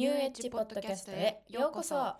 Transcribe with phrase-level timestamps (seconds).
[0.00, 2.14] ニューエッジポッドキャストへようこそ。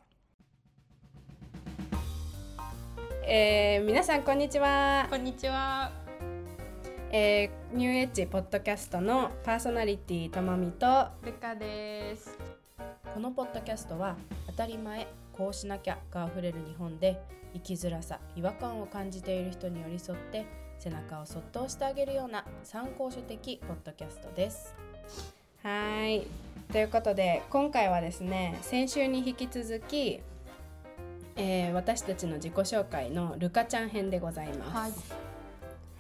[3.25, 5.07] えー、皆さんこんにちは。
[5.09, 5.91] こんにちは。
[7.11, 12.37] えー、ニューエッジポッドキャストのパーソナリティともみとルカです。
[13.15, 14.15] このポッドキャストは
[14.49, 17.19] 当たり前こうしなきゃがあふれる日本で
[17.55, 20.45] 生きづらさ違和感を感じている人に寄り添って
[20.79, 24.75] 背中をそっと押してあげるような参考書的ポッドキャストです。
[25.63, 30.21] はいということで今回はですね先週に引き続き、
[31.37, 35.15] えー私たちの自己紹介のルカちゃん編でございます。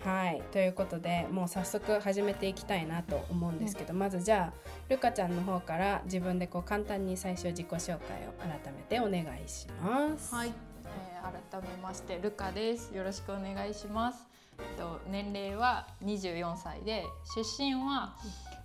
[0.04, 7.98] はい、ということでもう早速始めていきたいなと思うんですけど、まずじゃあルカちゃんの方から自分でこう簡単に最初自己紹介を
[8.40, 10.34] 改めてお願いします。
[10.34, 10.52] はい、
[10.84, 12.94] えー、改めましてルカです。
[12.94, 14.29] よろしくお願いします。
[14.76, 18.16] と年齢は24歳で出身は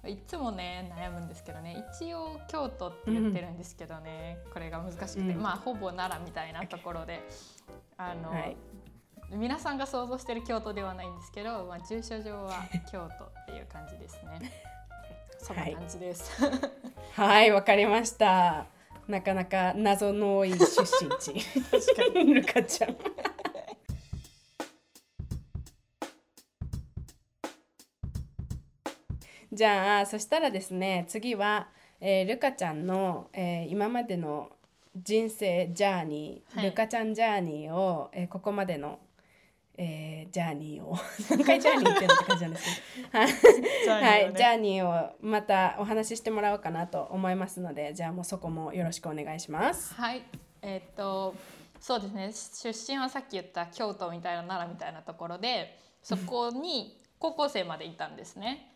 [0.06, 7.28] いつもね悩むんですけどね一応京都って言ってるんですけどね、これが難しくて、うんまあほぼ奈良みたいなところで
[7.98, 8.58] あの、はい
[9.32, 14.52] 皆さんが想像してる京都ではないんですけど、まあ、住所上は 京都っていう感じですね。
[15.40, 16.32] そんな感じです。
[17.14, 18.68] はい、わかりました。
[19.08, 21.34] なかなか謎の多い出身地。
[21.72, 22.96] 確かに ルカちゃん。
[29.56, 31.70] じゃあそしたらですね次は、
[32.02, 34.50] えールカちゃんの、えー今までの
[34.96, 36.70] 人生ジャーニー、はい。
[36.70, 39.00] ルカちゃんジャーニーを、えーここまでの、
[39.78, 40.98] えージャーニーを
[41.32, 43.18] 何回ジャーニーってのって感じなんですけど。
[43.20, 43.28] はい。
[43.30, 44.08] ジャーニーをね。
[44.08, 49.94] はい、ジャーニーをまたお話ししてもらおうかなと思いますのでじゃあもうそこもよろしくお願いします。
[49.96, 50.22] はい、
[50.62, 51.36] えーっと
[51.80, 52.32] そうですね。
[52.74, 58.75] 出身はさっき言った京都みたいな奈良みたいなところでそこに高校生までいたんですね。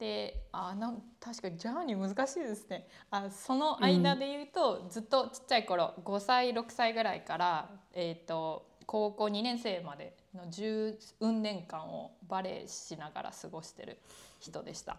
[0.00, 13.98] であなん確かにジャーニー難しいですねあその間で言うと、ずっとちっちゃい頃5歳6歳ぐらいから、えーっと高校2年生までの十運年間をバレエしながら過ごしてる
[14.40, 14.96] 人でした。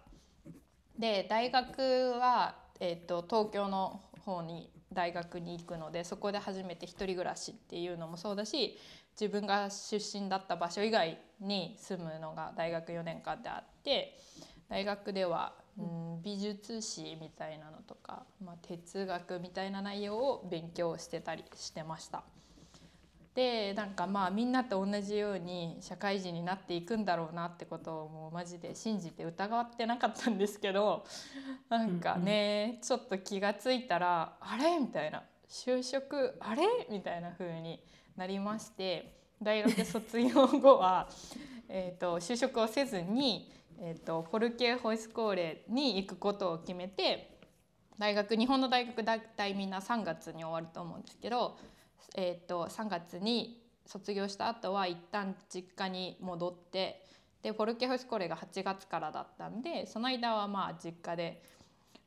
[0.97, 8.77] で大学は、えー、と東京の方に大学に行くのでそこで初めて一人暮らしっていうのもそうだし
[9.19, 14.17] 自分が出身だった場所以外に住むのが大学4年間であって
[14.71, 22.23] 大学では、うん、美術史みたいなのとか、まあ、哲学みたいな内容を勉強してたりしてました。
[23.35, 31.05] でなんかまあみんなと同じように社会人になっていくんだろうなってことをもうマジで信じて疑ってなかったんですけど
[31.69, 34.77] なんかね、ちょっと気がついたらあれ？
[34.79, 35.23] みたいな。
[35.49, 36.63] 就職あれ？
[36.89, 37.83] みたいな風に
[38.15, 41.09] なりまして大学卒業後は
[41.67, 43.51] えーと就職をせずに、
[43.83, 47.39] えー、とフォルケーホイスコーレに行くことを決めて
[47.97, 51.57] 大学日本の大学大体みんな3月に終わると思うんですけど、
[52.15, 57.03] えー、と3月に卒業した後は一旦実家に戻って
[57.41, 61.41] でフォルケホイスコーレが8月からだったんでその間はまあ実家で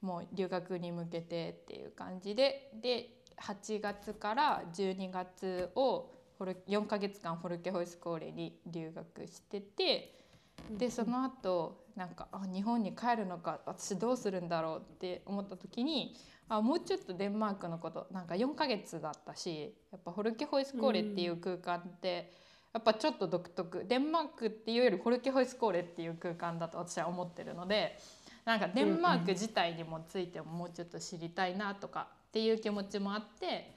[0.01, 3.11] もう留学に向けてっていう感じでで
[3.43, 10.24] 8月から12月を4ヶ月間フォルケホイスコーレに留学してて
[10.71, 16.17] でその後なんかあ日本に帰るのか私どうするんだろうって思った時に
[16.49, 22.33] あもうちょっとデンマークのことなんか4ヶ月だったしやっぱフォルケホイスコーレっていう空間って
[22.73, 23.85] やっぱちょっと独特。
[23.87, 27.97] デンマークっていうよりフォルケホイスコーレっていう空間だと私は思ってるので
[28.45, 33.71] なんかデンマーク自体にもついてももうちょっと知りたいなとかっていう気持ちもあって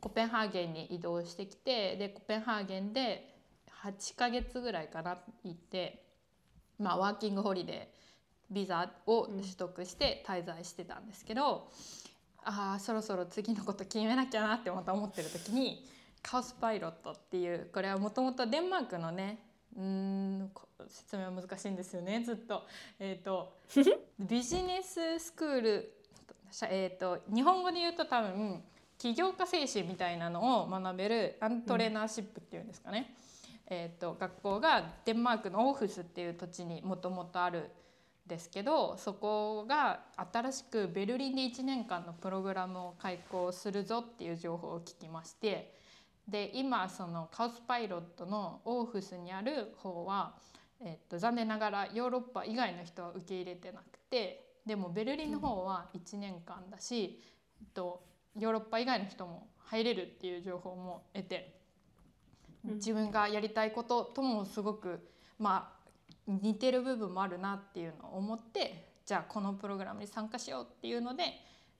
[0.00, 3.34] コペンハーゲンに移動してきてでコペンハーゲンで
[3.82, 6.03] 8ヶ月ぐらいかな行って、
[6.78, 11.70] まあ、ワーキングホリデービザを取得して滞在してたんですけど、
[12.44, 15.86] ああそろそろ次のこと決めなきゃなってまた思ってる時に
[16.22, 19.38] カオスパイロットっていうこれはもともとデンマークのね
[19.76, 22.62] うーんこ説明は難しいんですよねずっと。
[22.98, 23.56] えー、と
[24.20, 25.94] ビジネススクール、
[26.70, 28.62] えー、と日本語で言うと多分
[28.98, 33.14] 起業家精神みたいなのを学べるアントレーナーシップっていうんですかね、
[33.66, 37.70] えー、と学校がデンマークのオーフスっていう土地にもともとある
[38.26, 40.00] んですけどそこが
[40.32, 45.74] 新しくベルリンで1年間のプログラムを開講するぞっていう情報を聞きまして
[46.28, 50.36] で今そのカオスパイロットのオーフスにある方は、
[50.80, 57.20] えっと残念ながらヨーロッパ以外の人は受け入れてなくてでもベルリンの方は1年間だし、
[57.60, 58.02] えっと
[58.38, 61.53] ヨーロッパ以外の人も入れるっていう情報も得て
[62.64, 65.06] 自分がやりたいことともすごく
[65.38, 65.84] まあ
[66.26, 71.24] 似てる部分もあるなっていうのを思ってじゃあこのプログラムに参加しようっていうので、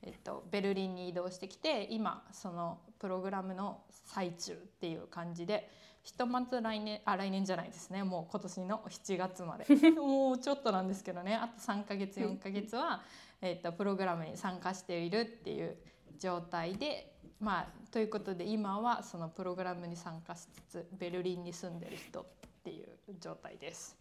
[0.02, 5.70] えっと、ベルリンに移動してきて今そのプログラムの最中っていう感じで
[6.02, 8.04] ひとまず来年あ来年じゃないですね。
[8.04, 9.64] もう今年の7月まで。
[9.96, 11.34] もうちょっとなんですけどね。
[11.34, 13.00] あと3ヶ月4ヶ月は、
[13.40, 15.78] えっと、プログラムに参加しているっていう
[16.18, 22.24] 状態でまあということで今はそのプログラムに参加しつつベルリンに住んでる人っ
[22.64, 22.88] ていう
[23.20, 23.96] 状態です。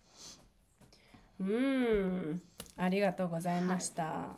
[1.40, 2.42] うん。
[2.78, 4.38] ありがとうございました、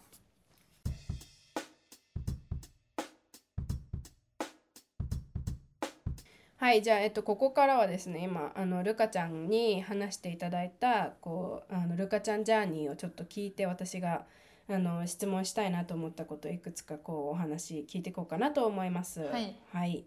[6.57, 14.25] はい、じゃあ、えっと、ここからはですね今あのルカちゃんに話していただいたこうあのルカちゃんジャーニーをちょっと聞いて私が
[14.67, 19.21] あの質問したいなと思ったことをいくつかこうお話聞いていこうかなと思います。
[19.21, 19.55] はい。
[19.71, 20.05] はい。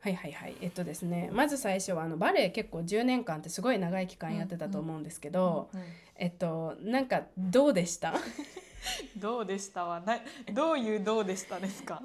[0.00, 0.56] はいはいはい。
[0.60, 5.80] えっとですねまず最初はあのバレエ結構10年間ってすごい長い期間やってたと思うんですけど、うん
[6.18, 8.14] えっとなんかどうでした？
[9.18, 10.18] どうでしたはな
[10.54, 12.02] どういうどうでしたですか？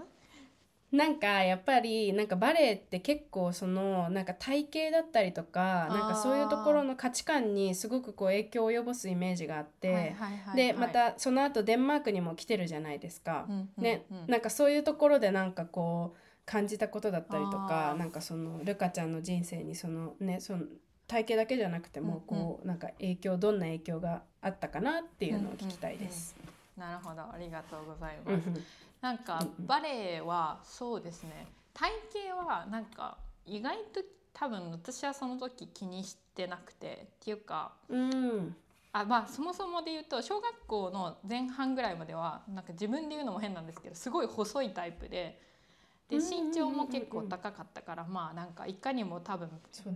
[0.91, 10.15] なんかやっぱりなんかバレエって結構そのなんか体型だったりとかなんかそういうところの価値観にすごくこう影響を及ぼすイメージがあって、
[10.53, 13.47] でまたその後デンマークにも来てるじゃないですか。
[13.77, 20.65] ね、うんなんかそういうところでなんかこう感じたことだったりとかなんかそのルカちゃんの人生にそのねその
[21.07, 22.44] 体型だけじゃなくてもうんうん。
[22.44, 26.35] こうなんか影響どんな影響があったかなっていうのを聞きたいです。
[26.77, 27.21] なるほど。
[27.21, 28.90] ありがとうございうんます。
[29.01, 31.48] なんかバレエはそうですね。
[31.74, 31.92] 体
[32.30, 34.01] 型はなんか意外と
[34.33, 38.56] 多分私はその時気にしてなくてっていうかうん。
[38.94, 45.39] あまあそもそもで言うと小学校の前半ぐらいまではなんか自分で言うのも変なんですけどすごい細いタイプで
[46.09, 49.50] で身長も結構高かったからまあなんかいかにも多分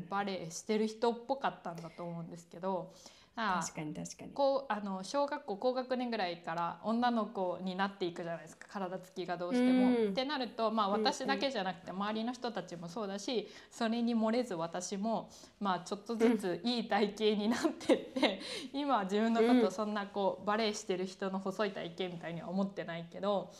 [0.10, 4.32] バレエしてる人っぽかったんだと思うんですけどあ確かに確かに。
[4.32, 8.68] こうあの小学校高学年ぐらいから女の子になっていくじゃないですか。
[8.72, 9.88] 体つきがどうしても。
[9.88, 10.10] うん。
[10.12, 15.30] ってなると、まあ、私だけじゃなくて周りの人たちもそうだしそれに漏れず私も、
[15.60, 18.40] まあ、ちょっとずついい体型になってって
[18.72, 19.62] 今は自分のこうん。
[19.62, 23.52] とそんなこうバレエしてる人の細い体型みたいには思ってないけど、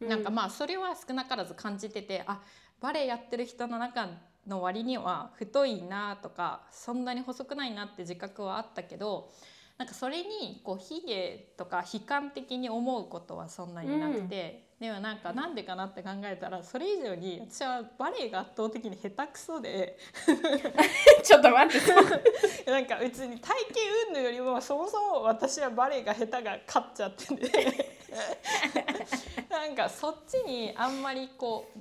[0.00, 2.40] なんかまあそれは少なからず感じててあ
[2.80, 4.08] バレエやってる人の中
[4.46, 9.30] の割には太いなとかそんなに細くないなって自覚はあったけど
[9.78, 19.98] なんかそれにこう卑下とか悲観的に思うことはそんなになくて、でもなんかなんでかなって考えたらそれ以上に私はバレエが圧倒的に下手くそで。
[21.24, 22.70] ちょっと待って。
[22.70, 23.80] なんか別に体型
[24.10, 27.94] 云々よりもそもそも私はバレエが下手が勝っちゃってて。
[29.50, 31.78] なんかそっちにあんまりこう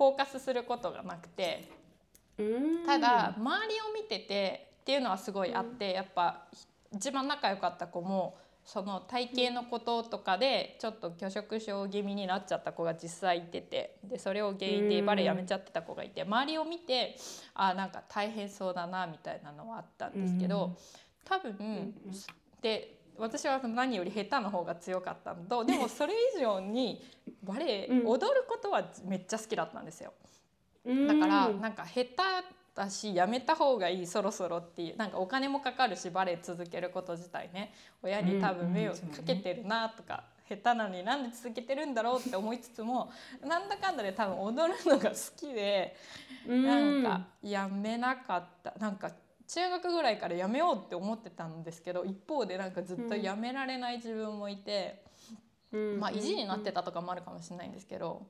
[0.00, 1.68] フォーカスすることがなくて
[2.38, 2.86] うん。
[2.86, 6.46] ただ周りを見ててっていうのはすごいあってやっぱ
[6.90, 17.16] 一番仲良かった子もその体型のこととかでちょっと拒食症気味になっちゃった子が実際いててでそれを原因でバレエやめちゃってた子がいて周りを見て
[17.52, 20.78] あなんか大変そうだなみたいなのはあったんですけど
[21.26, 21.94] 多分
[22.62, 27.02] で私は何より下手の方が強かったのと でもそれ以上に
[27.42, 28.06] バレエうん。
[28.06, 30.12] 踊ることはめっちゃ好きだったんですよ。
[30.84, 31.06] うん。
[31.06, 32.16] だからなんか下手
[32.74, 43.12] だしやめた方がいいそろそろっていうなんかお金もかかるしバレエ続けること自体ね親に多分迷惑かけてるなとか、下手なのになんで続けてるんだろうって思いつつも
[43.46, 45.96] なんだかんだで多分踊るのが好きで
[46.46, 48.74] なんかやめなかった。
[48.78, 49.10] なんか
[49.52, 55.04] 中学ぐらいからやめようって思ってたんですけど一方でなんかずっとやめられない自分もいて、
[55.72, 58.26] うんまあ意地になってたとかもあるかもしれないんですけど。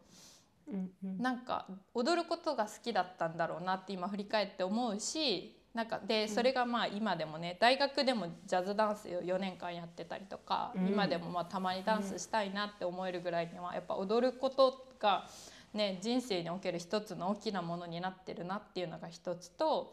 [0.69, 15.29] うんうんなんか踊ることが好きだったんだろうなって今振り返って思うしなんかでそれがまあ今でもね大学でもジャズダンスを4年間やってたりとか、うん今でもまあたまにダンスしたいなって思えるぐらいにはやっぱ踊ることが、
[15.75, 19.93] ね、人生における一つの大きなものになってるなっていうのが一つと。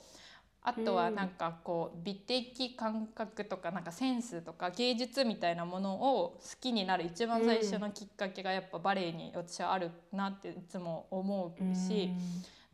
[0.68, 12.10] あとはなんかこう美的感覚とかなんかセンスとか芸術みたいなものを好きになる一番最初のきっかけがやっぱバレエに私はあるなっていつも思うし、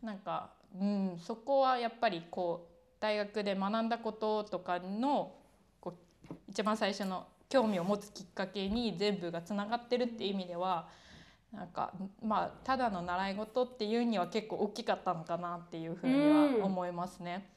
[0.02, 0.50] なんか、
[0.82, 5.36] うん、そこはやっぱりこう大学で学んだこととかの
[5.80, 5.94] こ
[6.32, 10.88] う一番最初の興味を持つきっかけに全部がつながってるっていう意味では
[11.52, 11.94] なんか
[12.26, 17.54] まあただの習い事っていうには結構大きかったのかなっていうふうには思いますね。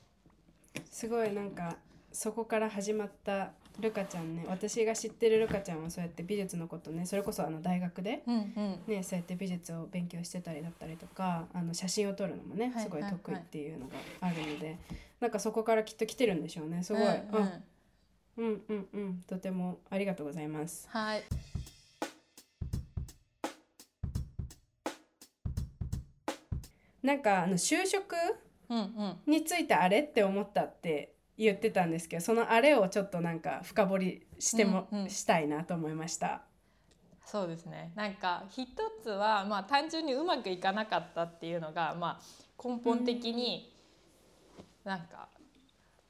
[0.91, 1.77] すごいなんか
[2.13, 4.47] そこから始まったルカちゃんね。
[4.49, 7.05] 私が知ってるルカちゃんはそうやって美術のことね。
[7.05, 14.79] それこそあの大学で、うんうん、ね、そうやって美術を勉強してたりだったりとかあの写真を撮るのもねすごい得意っていうのがあるので、はいはい、
[15.21, 16.83] なんかそこからきっと来てるんでしょうね。
[16.83, 17.13] すごい、うん
[18.39, 19.23] うん、うんうんうん。
[19.27, 20.89] とてもありがとうございます。
[20.91, 21.23] はい。
[27.03, 28.17] なんかあの就職
[29.27, 35.11] についてあれって思ったって言ってたんですけどそのあれをちょっとなんか深掘りしても、うんうん。
[35.11, 36.43] したいなと思いました。
[37.25, 37.93] そうですね。
[37.97, 38.69] なんか一
[39.03, 43.73] つはまあ単純にうまくいかなかったっていうのがまあ根本的に
[44.85, 45.29] なんか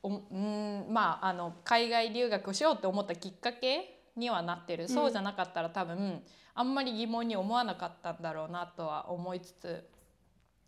[0.02, 6.22] おうんまああの海外留学をしようって思ったきっかけにはなってる、そうじゃなかったら多分
[6.54, 9.88] あんまり疑問に思わなかったんだろうなとは思いつつ。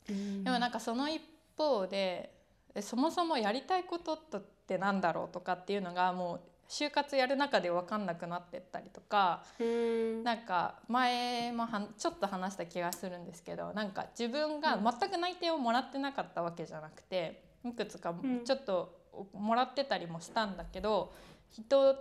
[0.07, 1.21] でもなんかその一
[1.59, 2.33] 方で
[2.75, 10.25] えそもそもやりたいことってなんだろうとかっていうのがもう就活やる中で分かんなくなってったりとかうん。
[10.25, 18.43] なんか前もはんちょっと話した気がするんですけどなんか自分が全く内定をもらってなかったわけじゃなくていくつかん。
[18.45, 18.99] ちょっと
[19.33, 21.13] もらってたりもしたんだけど
[21.51, 21.97] 人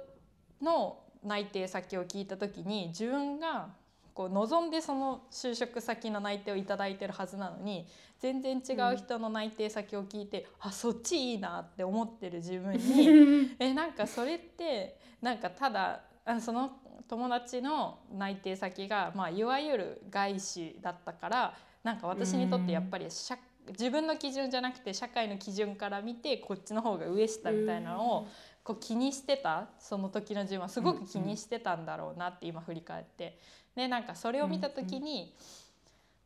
[0.61, 3.69] の内定先を聞いた時に自分が
[4.17, 7.85] こう望んでその就職先の内定をいただいてるはずなのに
[8.17, 28.27] 全然違う人の内定先を聞いて、あそっちいいなって思ってる自分に えなんかそれってなんかただあその友達の内定先が、まあ、いわゆる外資だったからなんか私にとってやっぱり社自分の基準じゃなくて社会の基準から見てこっちの方が上下みたいなのを
[28.67, 33.39] こう気にしてたその時の自分はすごく気にしてたんだろうなって今振り返って。
[33.73, 35.33] でなんかそれを見た時に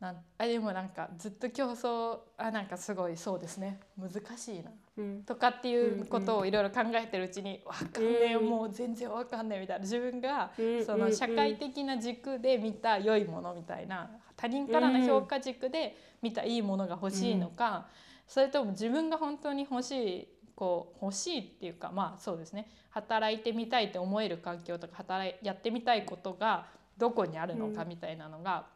[0.00, 3.78] なんあでもなんかずっと競争あなんかすごいそうですね。
[3.96, 4.72] 難しいな。
[4.96, 5.22] うん。
[5.22, 8.48] とかっていうことをいろいろ考えてるうちに「わかんねえうん。
[8.48, 9.82] もう全然わかんねえ」みたいな。
[9.82, 17.86] 自分がうんその社会的な軸で見た良いものみたいな他人からの評価軸で見たいいものが欲しいのか
[18.26, 26.66] それとも自分が本当に欲しいこう欲しいっていうかまあそうですね働いてみたいって思える環境とか働いやってみたいことが
[26.98, 28.66] どこにあるのかみたいなのが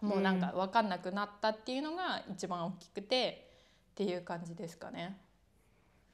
[0.00, 3.50] もうなんか分かんなくなったっていうのが一番大きくて
[3.90, 5.18] っていう感じですかね。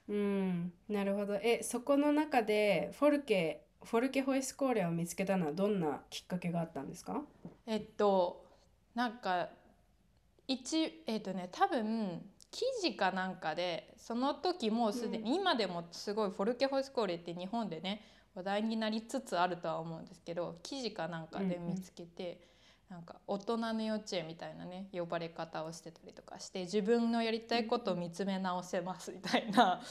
[0.08, 1.34] うん、なるほど。
[1.34, 7.22] え、そこの中でフォルケ、フォルケホイスコーレを見つけたのはどんなきっかけがあったんですか？
[7.66, 8.44] えっと
[8.94, 9.50] なんか
[10.48, 12.24] 一えっとね多分
[12.56, 18.00] 記事かなんかでその時もうすでに、今でもすごいフォルケホイスコーレって日本でね
[18.34, 22.40] 話題になりつつあるとは思うんですけど記事かなんかで見つけて、
[22.88, 29.82] なんか大人の幼稚園みたいなね呼ばれ方をしてたりとかして自分のやりたいことを見つめ直せますみたいな、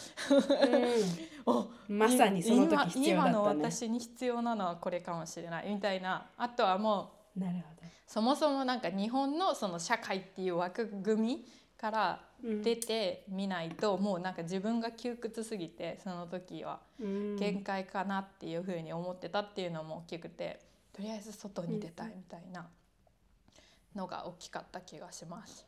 [1.45, 3.71] おうん、 まさにその時今必要だ今のったね。
[3.71, 6.31] 私に必要なのはこれかもしれないみたいな。
[6.35, 7.75] あとはもうなるほ
[8.07, 11.45] そもそもなんか日本のその社会っていう枠組み
[11.77, 20.59] から出てみないと、もうなんか自分が窮屈すぎてその時はうん限界かなっていうふうに思ってたっていうのも大きくて
[20.93, 22.67] とりあえず外に出たいみたいな
[23.95, 25.65] のが大きかった気がします。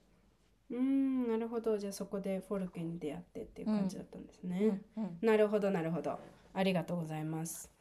[0.70, 1.78] うん、なるほど。
[1.78, 4.82] じゃあそこでフォルケに出会ってっていう感じだったんですね。
[4.98, 6.20] うんうんなるほどなるほど。
[6.54, 7.77] ありがとうございます。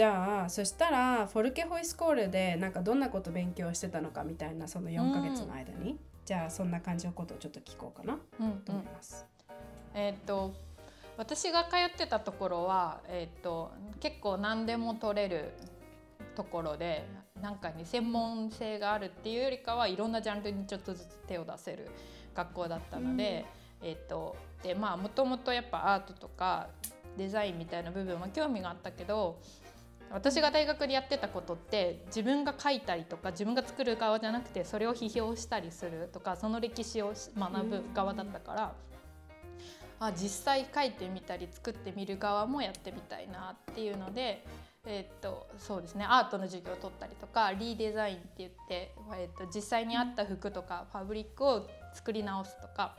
[0.00, 8.18] じゃあそしたらフォルケホイスコールでなんかどんなこと勉強してたのかみたいなその4ヶ月の間に、じゃあそんな感じのことをちょっと聞こうかな。
[8.40, 9.26] うんと思います。
[9.92, 10.54] えーっと
[11.18, 15.52] 私が通ってたところは、えーっと結構何でも取れる
[16.34, 17.06] ところで
[17.42, 21.90] なんかに専門性があるっていうよりかはいろんなジャンルにちょっとずつ手を出せる
[22.34, 23.44] 学校だったので、
[23.82, 26.68] えーっとでまあもともとやっぱアートとか
[27.18, 29.38] デザインみたいな部分は興味があったけど
[30.12, 38.74] 私が大学でやってたことって自分が書いたりとか自分が作る側じゃなくてそれを批評したりするとかその歴史を学ぶ側だったから。
[40.02, 44.46] あ実際書いてみたり作ってみる側もやってみたいなっていうので、
[44.86, 52.96] えーっとそうですねアートの授業を取ったりとかリーデザインって言って、えーっと実際にあった服とかファブリックを作り直すとか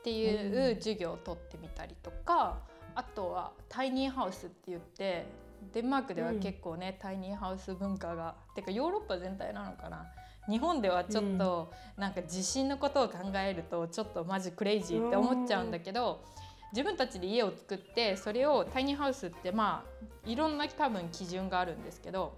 [0.00, 2.58] っていう授業を取ってみたりとか
[2.94, 5.26] あとはタイニーハウスって言って
[5.72, 10.06] デンマークでは結構ね、タイニーハウス文化がてかヨーロッパ全体なのかな。
[10.48, 16.24] 日本ではちょっとなんか地震のことを考えるとちょっとマジクレイジーって思っちゃうんだけど
[16.72, 22.36] 自分たちで家を作ってそれをタイニーハウスってまあいろんな多分基準があるんですけど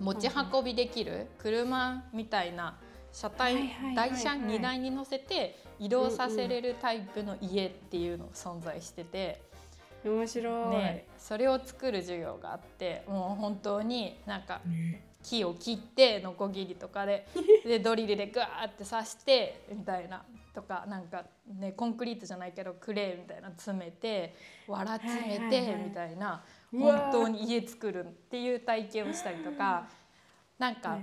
[0.00, 2.78] 持ち運びできる車みたいな
[3.12, 9.44] 車体台車荷台に乗せて移動させれるタイプの家っていうのが存在してて。
[10.04, 10.76] 面白い。
[10.76, 15.02] ね、それを作る授業があってもう本当になんかね。
[15.26, 17.26] 木を切ってノコギリとかで
[17.66, 20.24] でドリルでグワーって刺してみたいな
[20.54, 24.36] とかなんかねコンクリートじゃないけどクレーみたいなの詰めて
[24.68, 29.88] わら詰めてはいみたいな本当に家作るっていう体験をしたりとか
[30.58, 30.98] なんか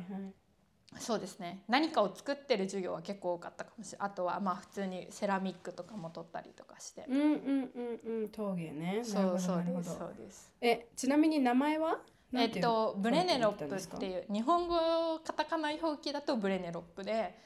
[0.99, 1.63] そうですね。
[1.67, 4.07] 何かを作ってる授業は結構多かったかもしれない。
[4.07, 7.05] あとはまあ普通にセラミックとかも取ったりとかして。
[7.07, 8.29] うんうんうんうん。
[8.29, 9.01] 陶芸ね。
[9.03, 10.51] そうそうですそうです。
[10.61, 11.99] えちなみに名前は？
[12.35, 17.37] えっとブレネロップっうていう日本語カタカナ表記だとブレネロップで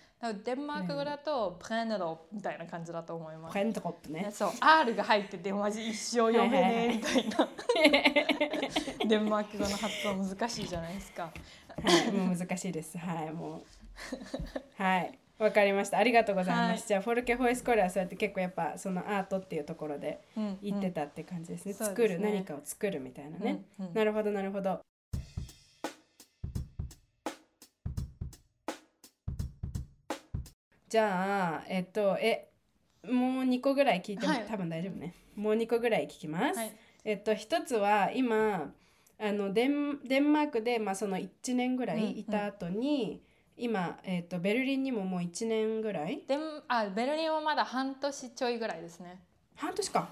[0.45, 3.51] デンマーク語だとプレネロップみたいな感じだと思います。
[3.51, 3.57] プ。
[3.59, 4.29] レントコップね。
[4.31, 7.49] そう R が入っててマジ一生読めねえみたいな。
[9.05, 11.31] デンマーク語の発音難しいじゃないですか。
[11.83, 12.97] はいもう難しいです。
[12.97, 14.81] はいもう。
[14.81, 15.99] はいわかりました。
[15.99, 16.83] ありがとうございます、はい。
[16.87, 22.25] じゃあフォルケホイスコールはそうやって結構やっぱそのアートっていうところでうん言ってたって感じですね、うんそう作ですね。
[22.29, 23.93] る何かを作るみたいなね、うんうん。
[23.93, 24.79] なるほどなるほど。
[30.89, 32.49] じゃあえっとえ
[33.03, 34.45] もう2個ぐらい聞いても、はい。
[34.49, 35.13] 多分大丈夫ね。
[35.35, 36.71] もう2個ぐらい聞きます、はい。
[37.05, 38.73] えっと一つは今
[39.19, 43.23] あのデンデンマークで、まあ、その1年ぐらいいた後に、
[43.55, 46.23] 今、えっとベルリンにももう1年ぐらい？
[46.27, 49.19] でもあベルリンはまだ半年ちょいぐらいですね。
[49.55, 50.09] 半年か。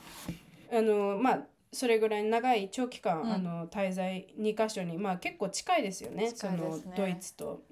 [0.71, 1.39] あのまあ
[1.71, 3.31] それぐらい長い長期間、うん。
[3.33, 6.23] あの滞在2カ所にまあ結構近いですよね。
[6.23, 6.31] ね。
[6.33, 7.63] そのドイツと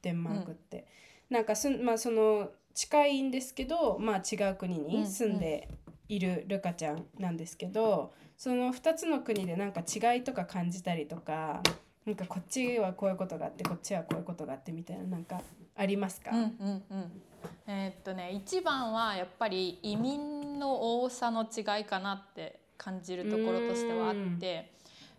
[0.00, 0.86] デンマークって、
[1.28, 5.68] なんかすんまあその近いんですけどまあ違う国に住んで
[6.08, 11.60] いるルカちゃんなんですけど、その2つの国でなんか違いとか感じたりとか
[12.06, 15.42] なんかこっちはこういうことがあってこっちはこういうことがあってみたいななんか
[15.76, 17.22] ありますか、うんうんうん。
[17.66, 24.64] えーっとね一番はやっぱり移民の多さの違いかなって感じるところとしてはあって、やっ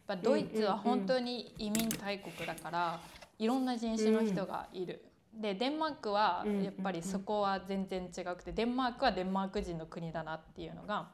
[0.07, 3.01] ぱドイツは本当に移民大国だから
[3.38, 5.03] いろんな人種の人がいる。
[5.33, 11.09] でデンマークはうんやっぱりそこは全然違くてデンマークはデンマーク人の国だなっていうのが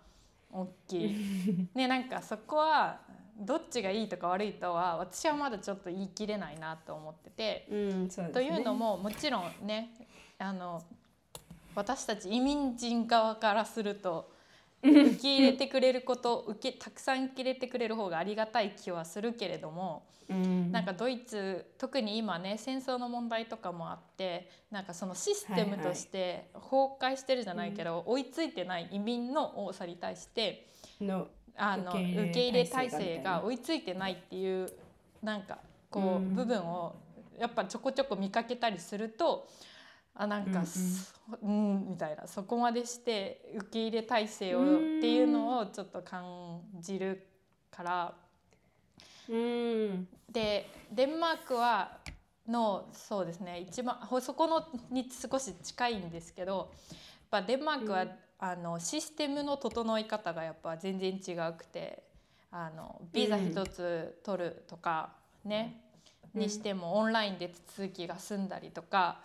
[0.51, 1.67] 大きい。
[1.73, 2.99] ねなんかそこは
[3.37, 7.67] どっちがいいとか悪いとは私はまだちょっと言い切れないなと思ってて。
[7.69, 9.89] うんねというのももちろんね
[10.37, 10.83] あの
[11.75, 14.31] 私たち移民人側からすると
[14.83, 20.71] 受け入れてくれること受けたくさん受け入れてくれる方がありがたい気はするけれども、うん。
[20.71, 30.67] なんかドイツ特に今ね戦争の問題とかもあってなんかそのシステムとして崩壊してるじゃないけど、追いついてない移民の多さに対して
[31.01, 34.71] のあの受け入れ体体制が追いついてないっていう
[35.23, 35.57] なんか
[35.89, 36.35] こう、うん。
[36.35, 36.95] 部分を
[37.39, 39.47] やっぱちょこちょこ見かけたりすると
[40.17, 40.63] あなんか、
[41.41, 47.27] うんみたいなそこまでして受け入れ体制をうんっていうのをちょっと感じる
[47.69, 48.13] から。
[49.29, 50.07] うん。
[50.31, 51.97] でデンマークは
[52.47, 56.97] のそうですね一番ほそこのに少し近いんですけどやっ
[57.31, 58.09] ぱデンマークは、うん。
[58.37, 62.03] あのシステムの整い方がやっぱ全然違くて
[62.51, 65.09] あのビザ一つ取るとか
[65.43, 65.81] ね、
[66.33, 66.41] うん。
[66.41, 69.19] にしてもオンラインで手続きが済んだりとか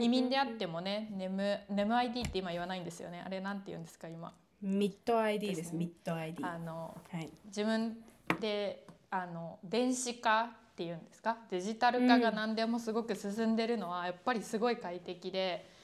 [0.00, 3.22] 移民であってもねネムネム ID って今言わないんですよね。
[3.24, 4.32] あれなんて言うんですか今。
[4.62, 5.60] ミッド ID です。
[5.62, 5.78] ですね。
[5.80, 7.28] ミッド ID はあのい。
[7.46, 7.96] 自分
[8.40, 11.36] であの電子化っていうんですか？
[11.50, 15.75] デジタル化が何でもすごく進んでるのはやっぱりすごい快適で、うん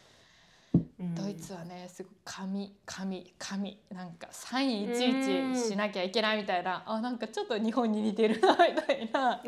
[1.16, 9.42] ドイツはねすごい紙紙紙なんかサインいちいちしなきゃいけないみたいな、あなんかちょっと日本に似てるなみたいな。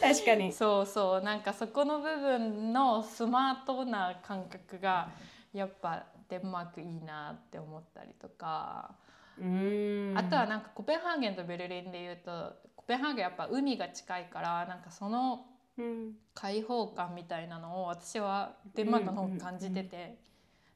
[0.00, 0.52] 確かに。
[0.52, 1.22] そうそう。
[1.22, 5.08] なんかそこの部分のスマートな感覚が
[5.52, 8.94] やっぱデンマークいいなって思ったりとか。
[9.40, 10.14] うん。
[10.16, 15.46] あとはなんかコペンハーゲンとベルリンでいうとコペンハーゲンやっぱ海が近いからなんかその
[15.78, 16.12] うん。
[16.34, 20.18] 開放感みたいなのを私はデンマークの方が感じてて、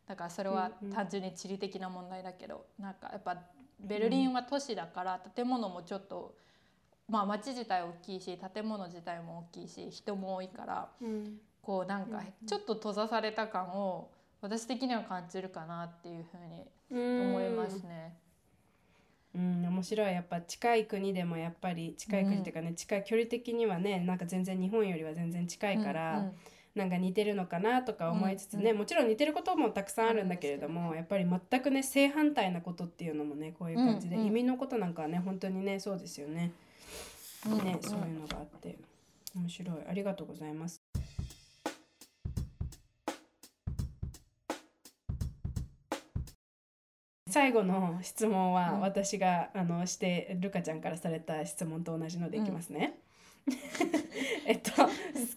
[0.09, 0.95] だからそれはうんうん。
[0.95, 3.37] 単純に地理的な問題だけどなんかやっぱ
[3.79, 6.35] ベルリンは都市だから建物もちょっと
[7.09, 11.41] まあ街自体大きいし建物自体も大きいし人も多いからうん。
[11.61, 18.17] こうなんかちょっと閉ざされた感を私的には感じるかなっていうふうに思いますね。
[19.35, 19.67] うん。
[19.67, 20.13] 面白い。
[20.15, 26.33] やっぱ近い国でもやっぱり近い国っていうかね、近い距離的にはねなんか全然日本よりは全然近いから、うんうん
[26.79, 34.27] なんか似てるのかなとか思いつつね、うんもちろん似てることもたくさんあるんだけれども、やっぱり全くね正反対なことっていうのもねこういう感じで、うんうん。
[34.29, 36.53] 移民のことなんかはね本当にねそうですよね。
[37.47, 37.89] うんね、うん。
[37.89, 38.79] そういうのがあって。
[39.35, 39.77] 面白い。
[39.89, 40.83] ありがとうございます。
[47.29, 48.81] 最後の質問はうん。
[48.81, 52.99] 私が、あのしてルカちゃんからされた質問と同じのでいきますね。
[54.51, 54.89] えっと好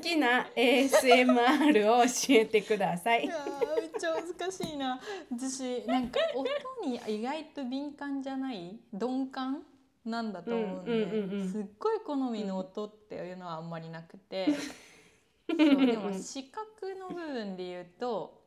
[0.01, 3.25] きな ASMR を教えてください。
[3.25, 5.01] いやーめっちゃ難しいな。
[5.29, 6.47] 私なんか音
[6.89, 8.79] に意外と敏感じゃない？
[8.93, 9.63] 鈍感？
[10.05, 14.47] なんだと思うんで、うんうんうんうんすっごい好みの音っていうのはあんまりなくて、
[15.45, 18.41] そうでも視覚の部分で言うと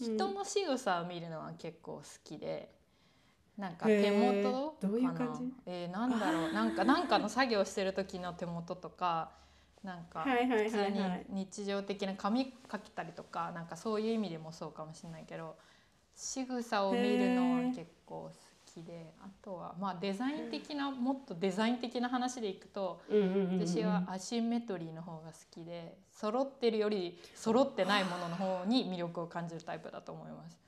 [0.00, 2.74] 人の仕草を見るのは結構好きで。
[3.58, 5.52] なんか手元へーどういうかな感じ？
[5.66, 6.52] えーなんだろう。
[6.52, 9.32] なんかなんかの作業してる時の手元とか
[9.86, 15.54] なんか普通に日常的な髪かけたりとかなんかそういう意味でもそうかもしれないけど
[16.16, 18.32] 仕草を見るのは結構好
[18.66, 23.00] きであとはまあデザイン的なもっとデザイン的な話でいくと
[23.52, 30.65] 私はアシンメトリーの方が好きで揃ってるより揃ってないものの方に魅力を感じるタイプだと思います。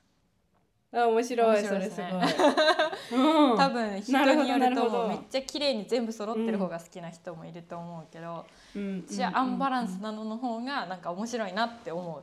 [0.90, 5.08] あ面白い面白いですそれねすごい、うん、多分人によるともう。
[5.08, 9.04] めっちゃ綺麗に全部揃ってる方が好きな人もいると思うけど、うん。
[9.06, 12.22] 私はアンバランスなのの方がなんか面白いなって思う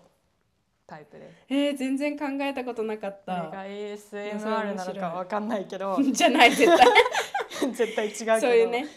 [0.88, 1.32] タイプで。
[1.32, 1.36] す。
[1.50, 3.34] えー、全然考えたことなかった。
[3.50, 5.98] が ASMR なのかわかんないけど。
[6.12, 6.88] じゃない絶対。
[7.72, 8.40] 絶対違うけど。
[8.40, 8.88] そういうね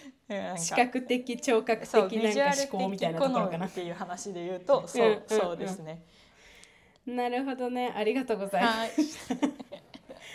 [0.56, 3.66] 視覚的聴覚的なんか思考みたいなところかな。
[3.66, 6.02] みっていう話で言うとそう,、うんうんそうですね。
[7.06, 7.92] なるほどね。
[7.96, 9.57] ありがとうございます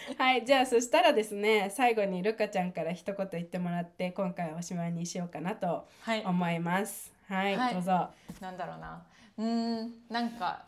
[0.17, 6.23] はいはいじゃあそしたらですね最後にルカちゃんから一言言ってもらって今回はおしまいにしようかなとはい。
[6.25, 7.13] 思います。
[7.27, 7.73] はい、はい。
[7.73, 8.09] どうぞ。
[8.41, 9.05] なんだろうな。
[9.37, 10.63] うーんなんか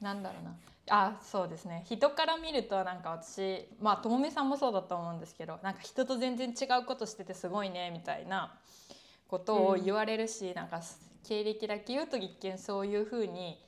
[0.00, 0.54] なんだろうな。
[0.90, 1.82] あそうですね。
[1.86, 8.54] 人から見るとなんか私まあともみさんもそうだと思うんですけどなんか人と全然違うことしててすごいねみたいな
[9.28, 10.80] ことを言われるし、なんか
[11.26, 13.58] 経歴だけ言うと一見そういう風に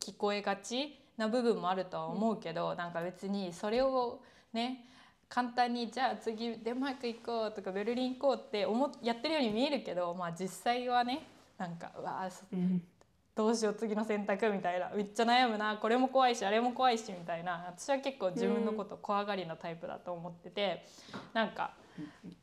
[0.00, 4.20] き聞こえがちな部分もあるとは思うけど、なんか別にそれを
[4.52, 4.86] ね
[5.28, 11.26] 簡単にじゃあ次デンマーク行こうとかベルリン行こうって思っやってるように見えるけど、まあ、実際はね
[11.58, 12.82] なんかうわうん。
[13.34, 20.86] どうしよう次の選択みたいなめっちゃ悩むなこれも怖いしあれも怖いしみたいな私は結構自分のこと怖がりなタイプだと思ってて、
[21.32, 21.72] なんか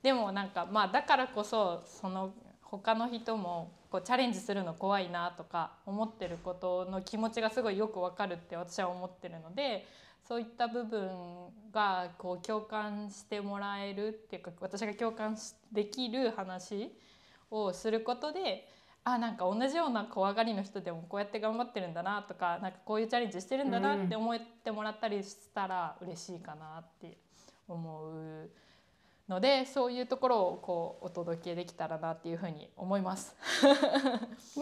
[0.01, 9.85] でもなんかまあだからこそその他の人もこうチャレンジするの怖いなとか思ってることの気持ちがすごいよくわかるって私は思ってるので
[10.27, 11.09] そういった部分
[11.73, 15.35] がこう共感してもらえるっていうか私が共感
[15.71, 16.91] できる話
[17.49, 18.67] をすることで
[19.03, 27.17] あなんか同じような怖がりの人でもこうやって頑張ってるんだなとかなんかこういうチャレンジしてるんだなって思ってもらったりしたら嬉しいかなって
[27.67, 28.49] 思う
[29.29, 33.35] のでそういうところをこうお届けできたらなっていうふうに思います。
[33.61, 34.61] ウ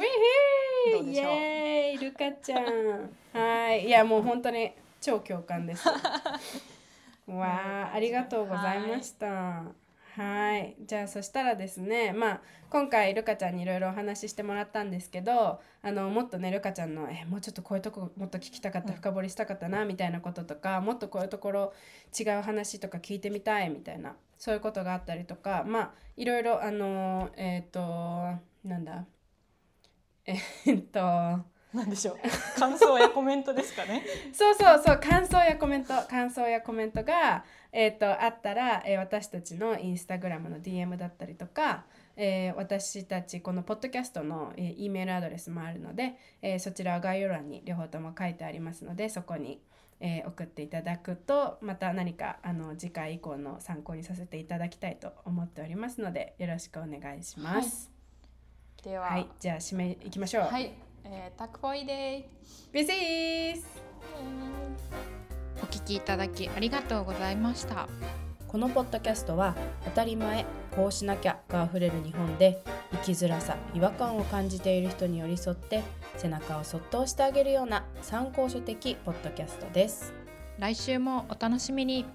[0.99, 1.97] ィーイエーイ！
[1.97, 3.09] ルカちゃん。
[3.33, 3.85] はい。
[3.87, 5.87] いやもう本当に超共感です。
[7.27, 9.63] わあありがとうございました。
[10.15, 10.75] はい。
[10.81, 21.73] じゃあそしたらですねまあ今回ルカちゃんにいろいろお話ししてもらったんですけどあのもっとねルカちゃんのえもうちょっとこういうとこもっと聞きたかった深掘りしたかったなみたいなこととかもっとこういうところ
[22.19, 27.79] 違う話とか聞いてみたいみたいなそういうことがあったりとかまあいろいろあのえっ、と
[28.63, 29.05] なんだ？
[30.25, 30.35] え
[30.73, 30.99] っと
[31.73, 34.03] なんでしょう感想やコメントですかね。
[34.33, 49.61] そうそうそう感想やコメント感想やコメントが、えー、とあったら、えー私たちのインスタグラムの DM だったりとか、えー私たちこのポッドキャストの、えー、E メールアドレスもあるので、えーそちらは概要欄に両方とも書いてありますのでそこに、
[49.99, 57.91] えー送っていただくとまた何かあの次回以降の参考にさせていただきたいと思っておりますのでよろしくお願いします。
[58.83, 60.43] では、はい、じゃあ締めいきましょう。
[60.43, 60.71] はい、
[61.03, 62.25] えー、タクフォイデイ。
[62.71, 63.65] ビシース
[65.61, 67.87] お聞きいただきありがとうございました。
[68.47, 75.83] このポッドキャストは当たり前こうしなきゃがあふれる日本で生きづらさ違和感を感じている人に寄り添って
[76.15, 80.13] 背中をそっと押してあげるような参考書的ポッドキャストです
[80.59, 82.05] 来週もお楽しみに。